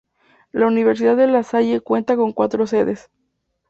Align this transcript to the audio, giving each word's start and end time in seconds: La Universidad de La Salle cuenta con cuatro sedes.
La 0.51 0.65
Universidad 0.65 1.15
de 1.15 1.27
La 1.27 1.43
Salle 1.43 1.79
cuenta 1.79 2.15
con 2.15 2.33
cuatro 2.33 2.65
sedes. 2.65 3.11